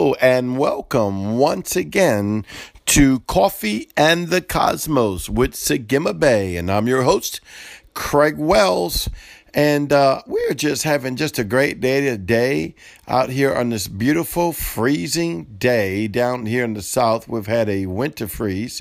[0.00, 2.46] And welcome once again
[2.86, 6.56] to Coffee and the Cosmos with Sagima Bay.
[6.56, 7.42] And I'm your host,
[7.92, 9.10] Craig Wells.
[9.52, 12.74] And uh, we're just having just a great day today
[13.06, 17.28] out here on this beautiful freezing day down here in the south.
[17.28, 18.80] We've had a winter freeze,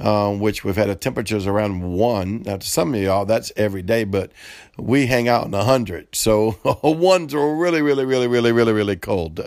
[0.00, 2.42] um, which we've had a temperatures around one.
[2.42, 4.32] Now, to some of y'all, that's every day, but
[4.78, 6.08] we hang out in the hundred.
[6.14, 9.40] So ones are really, really, really, really, really, really cold.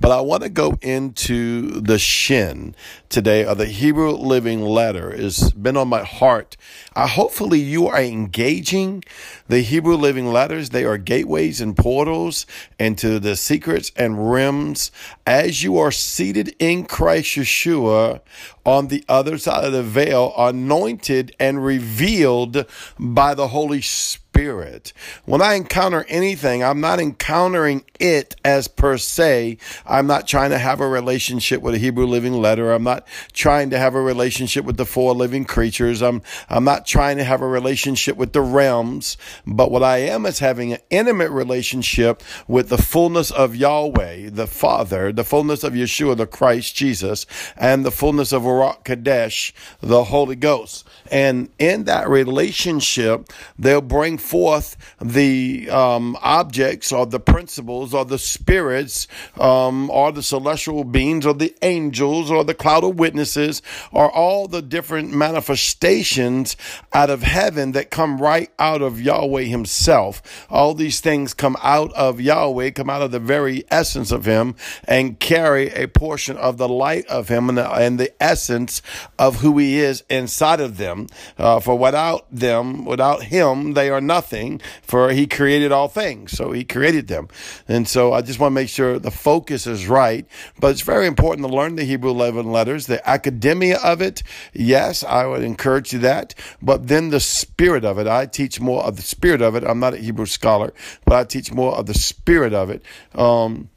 [0.00, 2.74] But I want to go into the Shin
[3.08, 5.10] today, or the Hebrew Living Letter.
[5.10, 6.56] It's been on my heart.
[6.94, 9.02] Uh, hopefully, you are engaging
[9.48, 10.70] the Hebrew Living Letters.
[10.70, 12.46] They are gateways and portals
[12.78, 14.92] into the secrets and realms
[15.26, 18.20] as you are seated in Christ Yeshua
[18.68, 22.66] on the other side of the veil, anointed and revealed
[22.98, 24.27] by the Holy Spirit.
[24.38, 24.92] Spirit.
[25.24, 29.58] When I encounter anything, I'm not encountering it as per se.
[29.84, 32.70] I'm not trying to have a relationship with a Hebrew living letter.
[32.70, 36.02] I'm not trying to have a relationship with the four living creatures.
[36.02, 39.16] I'm, I'm not trying to have a relationship with the realms.
[39.44, 44.46] But what I am is having an intimate relationship with the fullness of Yahweh, the
[44.46, 50.04] Father, the fullness of Yeshua, the Christ Jesus, and the fullness of Ruach Kadesh, the
[50.04, 50.86] Holy Ghost.
[51.10, 58.18] And in that relationship, they'll bring forth the um, objects or the principles or the
[58.18, 59.08] spirits
[59.40, 64.46] um, or the celestial beings or the angels or the cloud of witnesses or all
[64.46, 66.56] the different manifestations
[66.92, 70.46] out of heaven that come right out of Yahweh Himself.
[70.50, 74.54] All these things come out of Yahweh, come out of the very essence of Him,
[74.84, 78.82] and carry a portion of the light of Him and the, and the essence
[79.18, 81.06] of who He is inside of them.
[81.38, 86.32] Uh, for without them, without Him, they are nothing, for he created all things.
[86.32, 87.28] So he created them.
[87.68, 90.26] And so I just want to make sure the focus is right.
[90.58, 94.24] But it's very important to learn the Hebrew living letters, the academia of it.
[94.52, 96.34] Yes, I would encourage you that.
[96.60, 98.08] But then the spirit of it.
[98.08, 99.62] I teach more of the spirit of it.
[99.62, 100.72] I'm not a Hebrew scholar,
[101.04, 102.82] but I teach more of the spirit of it.
[103.14, 103.70] Um,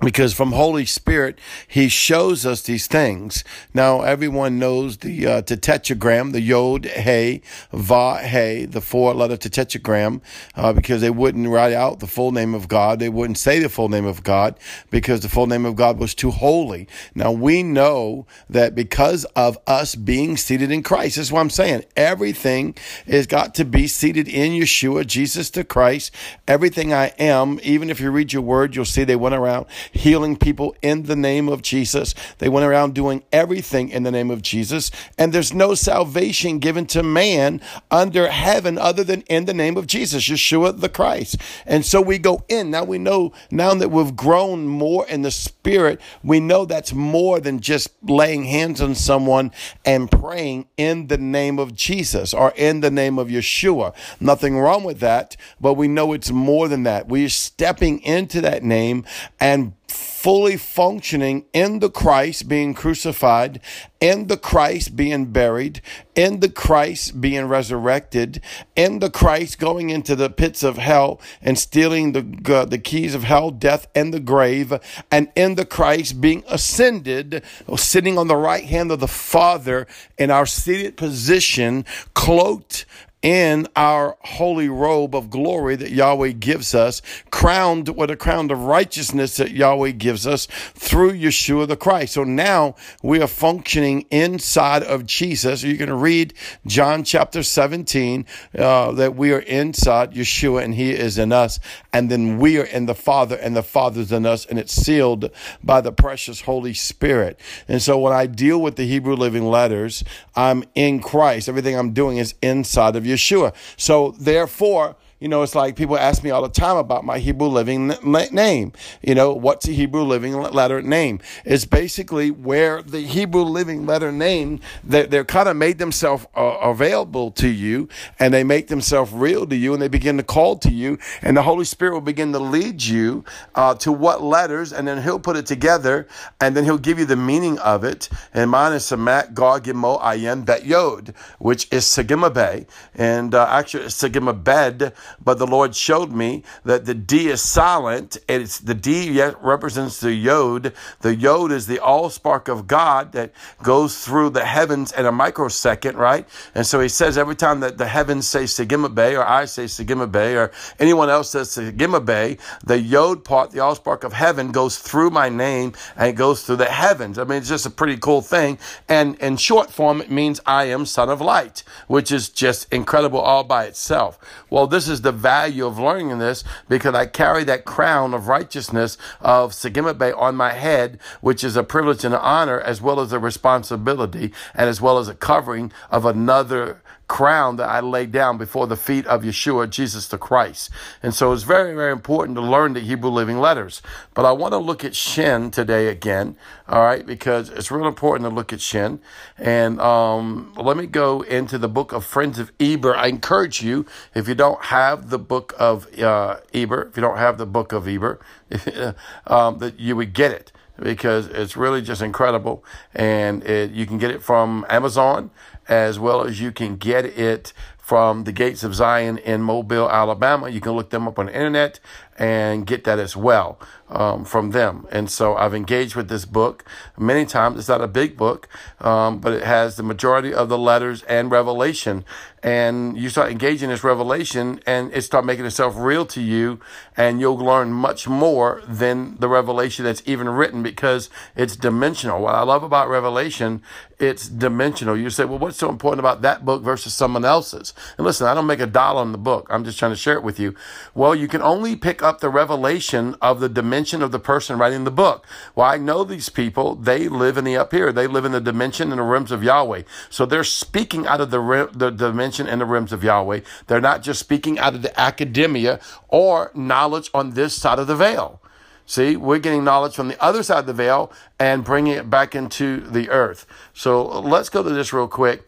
[0.00, 3.42] because from Holy Spirit, He shows us these things.
[3.72, 7.40] Now, everyone knows the uh, tetragram, the Yod, Hey,
[7.72, 10.20] Va, Hey, the four letter tetragram,
[10.54, 12.98] uh, because they wouldn't write out the full name of God.
[12.98, 14.58] They wouldn't say the full name of God
[14.90, 16.88] because the full name of God was too holy.
[17.14, 21.84] Now, we know that because of us being seated in Christ, that's what I'm saying.
[21.96, 22.74] Everything
[23.06, 26.14] has got to be seated in Yeshua, Jesus the Christ.
[26.46, 30.36] Everything I am, even if you read your word, you'll see they went around healing
[30.36, 32.14] people in the name of Jesus.
[32.38, 34.90] They went around doing everything in the name of Jesus.
[35.18, 37.60] And there's no salvation given to man
[37.90, 41.36] under heaven other than in the name of Jesus, Yeshua the Christ.
[41.64, 42.70] And so we go in.
[42.70, 47.40] Now we know, now that we've grown more in the spirit, we know that's more
[47.40, 49.52] than just laying hands on someone
[49.84, 53.94] and praying in the name of Jesus or in the name of Yeshua.
[54.20, 57.08] Nothing wrong with that, but we know it's more than that.
[57.08, 59.04] We're stepping into that name
[59.40, 63.60] and fully functioning in the Christ being crucified,
[64.00, 65.80] in the Christ being buried,
[66.14, 68.40] in the Christ being resurrected,
[68.74, 73.14] in the Christ going into the pits of hell and stealing the, uh, the keys
[73.14, 74.72] of hell, death, and the grave,
[75.10, 77.42] and in the Christ being ascended,
[77.76, 79.86] sitting on the right hand of the Father
[80.18, 81.84] in our seated position,
[82.14, 82.84] cloaked
[83.26, 88.60] in our holy robe of glory that Yahweh gives us, crowned with a crown of
[88.60, 92.12] righteousness that Yahweh gives us through Yeshua the Christ.
[92.12, 95.64] So now we are functioning inside of Jesus.
[95.64, 96.34] You're going to read
[96.68, 98.24] John chapter 17
[98.56, 101.58] uh, that we are inside Yeshua and He is in us,
[101.92, 105.32] and then we are in the Father and the Father's in us, and it's sealed
[105.64, 107.40] by the precious Holy Spirit.
[107.66, 110.04] And so when I deal with the Hebrew Living Letters,
[110.36, 111.48] I'm in Christ.
[111.48, 113.15] Everything I'm doing is inside of Yeshua.
[113.16, 113.54] Yeshua.
[113.76, 117.48] So therefore, you know, it's like people ask me all the time about my Hebrew
[117.48, 118.72] living name.
[119.02, 121.20] You know, what's a Hebrew living letter name?
[121.44, 126.58] It's basically where the Hebrew living letter name, they, they're kind of made themselves uh,
[126.62, 130.56] available to you and they make themselves real to you and they begin to call
[130.58, 133.24] to you and the Holy Spirit will begin to lead you
[133.54, 136.06] uh, to what letters and then he'll put it together
[136.42, 138.10] and then he'll give you the meaning of it.
[138.34, 142.66] And mine is Samat, Gog, Gimo, Ayin, Bet Yod, which is Sagima Bay.
[142.94, 144.92] And uh, actually, Sagima Bed
[145.22, 148.16] but the Lord showed me that the D is silent.
[148.28, 150.72] It's the D represents the Yod.
[151.00, 153.32] The Yod is the all spark of God that
[153.62, 156.28] goes through the heavens in a microsecond, right?
[156.54, 159.66] And so he says every time that the heavens say Sigma Bay, or I say
[159.66, 164.12] Sigma Bay, or anyone else says Sigma Bay, the Yod part, the all spark of
[164.12, 167.18] heaven, goes through my name and it goes through the heavens.
[167.18, 168.58] I mean, it's just a pretty cool thing.
[168.88, 173.20] And in short form, it means I am Son of Light, which is just incredible
[173.20, 174.18] all by itself.
[174.50, 178.98] Well, this is the value of learning this because I carry that crown of righteousness
[179.20, 183.00] of Sigma Bay on my head, which is a privilege and an honor as well
[183.00, 188.12] as a responsibility and as well as a covering of another crown that I laid
[188.12, 190.70] down before the feet of Yeshua, Jesus the Christ.
[191.02, 193.82] And so it's very, very important to learn the Hebrew living letters.
[194.14, 196.36] But I want to look at Shin today again,
[196.68, 199.00] all right, because it's real important to look at Shin.
[199.38, 202.96] And um, let me go into the book of Friends of Eber.
[202.96, 207.18] I encourage you, if you don't have the book of uh, Eber, if you don't
[207.18, 208.20] have the book of Eber,
[209.26, 212.64] um, that you would get it because it's really just incredible.
[212.94, 215.30] And it, you can get it from Amazon
[215.68, 220.48] as well as you can get it from the Gates of Zion in Mobile, Alabama.
[220.48, 221.78] You can look them up on the internet
[222.18, 223.58] and get that as well
[223.88, 224.86] um, from them.
[224.90, 226.64] And so I've engaged with this book
[226.98, 227.58] many times.
[227.58, 228.48] It's not a big book,
[228.80, 232.04] um, but it has the majority of the letters and revelation.
[232.42, 236.60] And you start engaging this revelation and it start making itself real to you
[236.96, 242.20] and you'll learn much more than the revelation that's even written because it's dimensional.
[242.22, 243.62] What I love about revelation,
[243.98, 244.96] it's dimensional.
[244.96, 247.74] You say, well, what's so important about that book versus someone else's?
[247.96, 249.48] And listen, I don't make a dollar on the book.
[249.50, 250.54] I'm just trying to share it with you.
[250.94, 254.84] Well, you can only pick up the revelation of the dimension of the person writing
[254.84, 255.26] the book.
[255.54, 257.92] Well, I know these people, they live in the up here.
[257.92, 259.82] They live in the dimension and the realms of Yahweh.
[260.08, 263.40] So they're speaking out of the, the dimension and the realms of Yahweh.
[263.66, 267.96] They're not just speaking out of the academia or knowledge on this side of the
[267.96, 268.40] veil.
[268.86, 272.36] See, we're getting knowledge from the other side of the veil and bringing it back
[272.36, 273.44] into the earth.
[273.74, 275.46] So let's go to this real quick.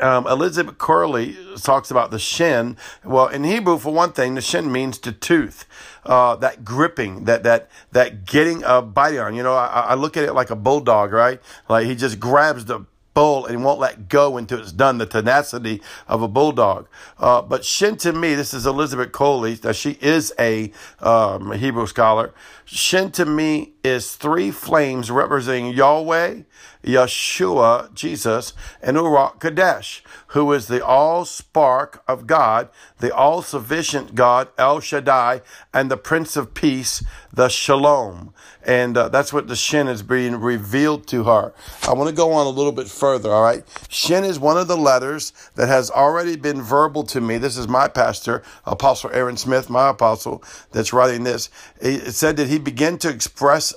[0.00, 2.76] Um, Elizabeth Curley talks about the shin.
[3.04, 5.64] Well, in Hebrew, for one thing, the shin means to tooth,
[6.04, 9.34] uh, that gripping, that that that getting a bite on.
[9.34, 11.40] You know, I, I look at it like a bulldog, right?
[11.68, 12.84] Like he just grabs the
[13.16, 16.86] bull and won't let go until it's done, the tenacity of a bulldog.
[17.18, 22.34] Uh, but Shin to me, this is Elizabeth Coley, she is a um, Hebrew scholar.
[22.66, 26.42] Shin to me is three flames representing Yahweh,
[26.86, 32.68] Yeshua, Jesus, and Urak Kadesh, who is the all spark of God,
[33.00, 35.42] the all sufficient God, El Shaddai,
[35.74, 38.32] and the Prince of Peace, the Shalom.
[38.64, 41.52] And uh, that's what the Shin is being revealed to her.
[41.86, 43.64] I want to go on a little bit further, all right?
[43.88, 47.38] Shin is one of the letters that has already been verbal to me.
[47.38, 50.42] This is my pastor, Apostle Aaron Smith, my apostle,
[50.72, 51.50] that's writing this.
[51.80, 53.74] It said that he began to express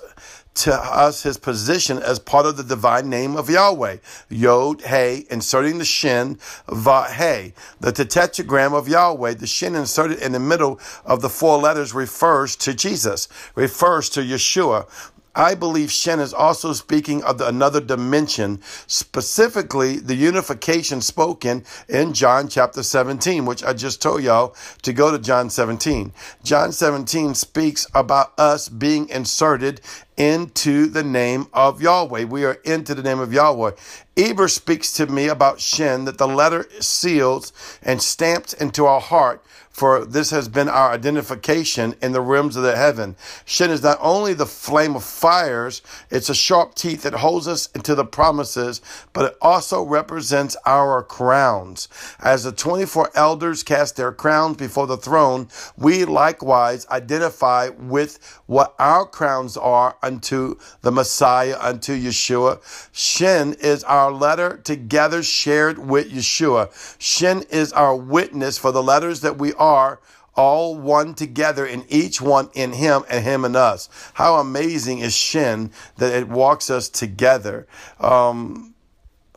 [0.55, 3.97] to us his position as part of the divine name of Yahweh.
[4.29, 6.37] Yod, Hey, inserting the Shin,
[6.67, 7.53] Va, Hey.
[7.79, 12.55] The tetragram of Yahweh, the Shin inserted in the middle of the four letters refers
[12.57, 14.87] to Jesus, refers to Yeshua.
[15.35, 22.13] I believe Shen is also speaking of the, another dimension, specifically the unification spoken in
[22.13, 26.11] John chapter 17, which I just told y'all to go to John 17.
[26.43, 29.81] John 17 speaks about us being inserted
[30.19, 32.25] into the name of Yahweh.
[32.25, 33.71] We are into the name of Yahweh.
[34.17, 39.41] Eber speaks to me about Shen, that the letter seals and stamps into our heart
[39.79, 43.15] for this has been our identification in the realms of the heaven.
[43.45, 47.67] Shin is not only the flame of fires, it's a sharp teeth that holds us
[47.67, 48.81] into the promises,
[49.13, 51.87] but it also represents our crowns.
[52.19, 55.47] As the 24 elders cast their crowns before the throne,
[55.77, 62.59] we likewise identify with what our crowns are unto the Messiah, unto Yeshua.
[62.91, 66.69] Shin is our letter together shared with Yeshua.
[66.97, 69.99] Shin is our witness for the letters that we are
[70.35, 73.87] all one together in each one in him and him and us.
[74.13, 77.67] How amazing is Shin that it walks us together.
[77.99, 78.73] Um,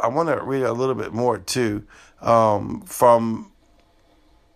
[0.03, 1.85] I want to read a little bit more too
[2.21, 3.52] um, from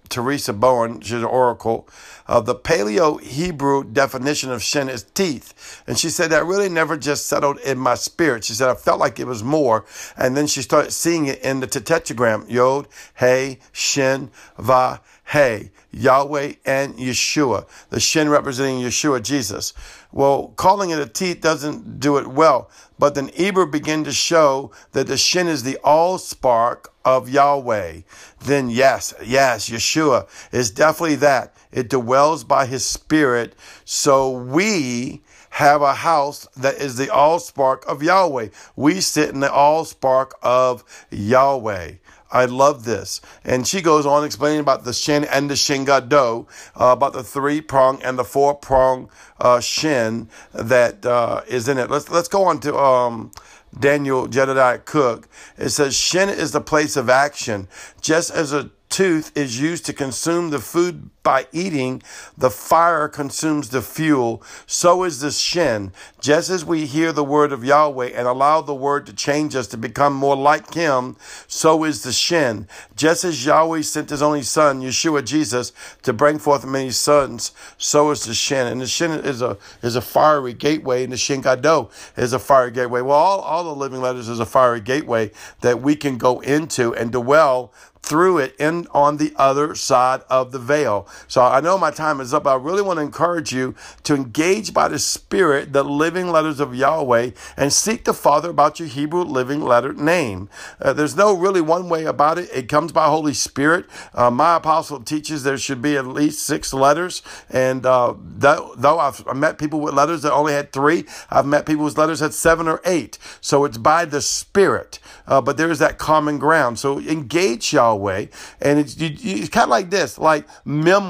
[0.08, 1.88] Teresa Bowen, she's an oracle.
[2.26, 5.82] Uh, the Paleo Hebrew definition of Shin is teeth.
[5.86, 8.44] And she said that really never just settled in my spirit.
[8.44, 9.84] She said I felt like it was more.
[10.16, 16.52] And then she started seeing it in the tetragram Yod, Hey, Shin, Va, Hey, Yahweh
[16.64, 19.74] and Yeshua, the Shin representing Yeshua, Jesus.
[20.12, 24.70] Well, calling it a teeth doesn't do it well, but then Eber began to show
[24.92, 28.02] that the Shin is the all spark of Yahweh.
[28.44, 31.56] Then yes, yes, Yeshua is definitely that.
[31.72, 33.56] It dwells by his spirit.
[33.84, 38.48] So we have a house that is the all spark of Yahweh.
[38.76, 41.94] We sit in the all spark of Yahweh.
[42.30, 43.20] I love this.
[43.44, 47.22] And she goes on explaining about the shin and the shin gadol, uh, about the
[47.22, 49.08] three prong and the four prong
[49.40, 51.90] uh, shin that uh, is in it.
[51.90, 53.30] Let's let's go on to um,
[53.78, 55.28] Daniel Jedediah Cook.
[55.56, 57.68] It says shin is the place of action,
[58.00, 62.00] just as a tooth is used to consume the food by eating,
[62.38, 64.40] the fire consumes the fuel.
[64.64, 65.90] So is the shin.
[66.20, 69.66] Just as we hear the word of Yahweh and allow the word to change us
[69.68, 71.16] to become more like him,
[71.48, 72.68] so is the shin.
[72.94, 75.72] Just as Yahweh sent his only son, Yeshua Jesus,
[76.04, 78.68] to bring forth many sons, so is the shin.
[78.68, 82.38] And the shin is a is a fiery gateway, and the shin gadol is a
[82.38, 83.00] fiery gateway.
[83.00, 86.94] Well, all, all the living letters is a fiery gateway that we can go into
[86.94, 87.72] and dwell
[88.06, 91.08] through it and on the other side of the veil.
[91.28, 92.46] So I know my time is up.
[92.46, 96.74] I really want to encourage you to engage by the Spirit the living letters of
[96.74, 100.48] Yahweh and seek the Father about your Hebrew living letter name.
[100.80, 102.48] Uh, there's no really one way about it.
[102.52, 103.86] It comes by Holy Spirit.
[104.14, 107.22] Uh, my apostle teaches there should be at least six letters.
[107.50, 111.66] And uh, though, though I've met people with letters that only had three, I've met
[111.66, 113.18] people whose letters had seven or eight.
[113.40, 114.98] So it's by the Spirit.
[115.26, 116.78] Uh, but there is that common ground.
[116.78, 118.26] So engage Yahweh.
[118.60, 120.46] And it's, it's kind of like this, like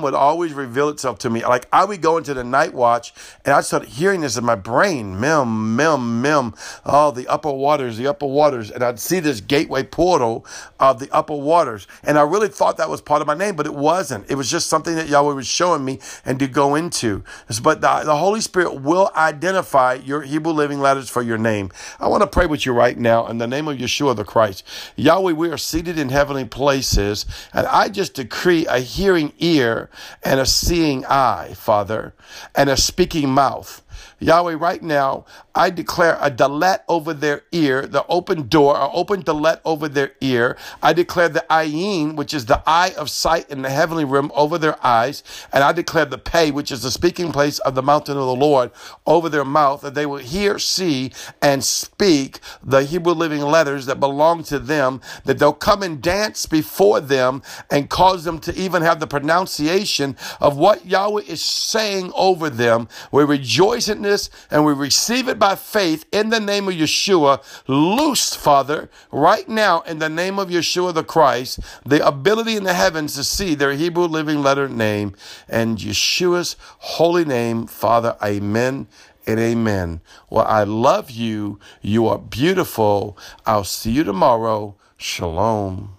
[0.02, 1.44] Would always reveal itself to me.
[1.44, 3.12] Like I would go into the night watch
[3.44, 7.96] and I started hearing this in my brain, Mem, Mem, Mem, oh, the upper waters,
[7.96, 8.70] the upper waters.
[8.70, 10.46] And I'd see this gateway portal
[10.78, 11.86] of the upper waters.
[12.02, 14.30] And I really thought that was part of my name, but it wasn't.
[14.30, 17.22] It was just something that Yahweh was showing me and to go into.
[17.62, 21.70] But the, the Holy Spirit will identify your Hebrew living letters for your name.
[22.00, 24.64] I want to pray with you right now in the name of Yeshua the Christ.
[24.96, 27.26] Yahweh, we are seated in heavenly places.
[27.52, 29.85] And I just decree a hearing ear
[30.22, 32.14] and a seeing eye, Father,
[32.54, 33.82] and a speaking mouth.
[34.18, 39.22] Yahweh, right now, I declare a dalet over their ear, the open door, an open
[39.22, 40.56] dalet over their ear.
[40.82, 44.56] I declare the ayin, which is the eye of sight in the heavenly realm, over
[44.58, 45.22] their eyes.
[45.52, 48.34] And I declare the pay, which is the speaking place of the mountain of the
[48.34, 48.70] Lord,
[49.06, 54.00] over their mouth, that they will hear, see, and speak the Hebrew living letters that
[54.00, 58.82] belong to them, that they'll come and dance before them and cause them to even
[58.82, 62.88] have the pronunciation of what Yahweh is saying over them.
[63.12, 64.05] We rejoice in
[64.50, 67.42] and we receive it by faith in the name of Yeshua.
[67.66, 72.74] Loose, Father, right now in the name of Yeshua the Christ, the ability in the
[72.74, 75.14] heavens to see their Hebrew living letter name
[75.48, 78.16] and Yeshua's holy name, Father.
[78.22, 78.86] Amen
[79.26, 80.00] and amen.
[80.30, 81.58] Well, I love you.
[81.82, 83.18] You are beautiful.
[83.44, 84.76] I'll see you tomorrow.
[84.96, 85.95] Shalom.